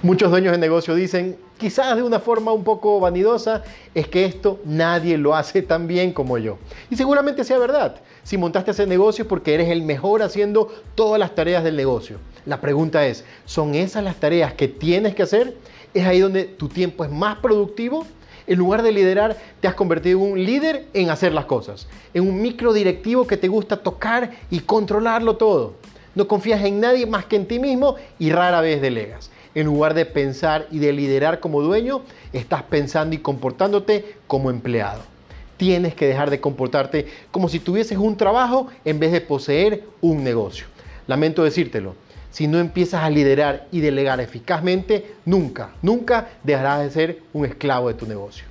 [0.00, 3.64] Muchos dueños de negocio dicen, quizás de una forma un poco vanidosa,
[3.96, 6.56] es que esto nadie lo hace tan bien como yo.
[6.88, 7.96] Y seguramente sea verdad.
[8.22, 12.18] Si montaste ese negocio porque eres el mejor haciendo todas las tareas del negocio.
[12.46, 15.56] La pregunta es, ¿son esas las tareas que tienes que hacer?
[15.92, 18.06] ¿Es ahí donde tu tiempo es más productivo?
[18.46, 22.22] En lugar de liderar, te has convertido en un líder en hacer las cosas, en
[22.22, 25.74] un micro directivo que te gusta tocar y controlarlo todo.
[26.14, 29.32] No confías en nadie más que en ti mismo y rara vez delegas.
[29.54, 32.02] En lugar de pensar y de liderar como dueño,
[32.32, 35.02] estás pensando y comportándote como empleado.
[35.56, 40.22] Tienes que dejar de comportarte como si tuvieses un trabajo en vez de poseer un
[40.22, 40.66] negocio.
[41.06, 41.94] Lamento decírtelo,
[42.30, 47.88] si no empiezas a liderar y delegar eficazmente, nunca, nunca dejarás de ser un esclavo
[47.88, 48.44] de tu negocio.